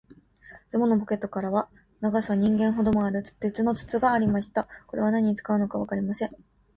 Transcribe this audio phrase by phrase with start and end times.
[0.71, 1.69] ズボンのポケットからは、
[1.99, 4.67] 長さ人間ほどもある、鉄の筒がありました。
[4.87, 6.31] これは何に使うのかわかりません。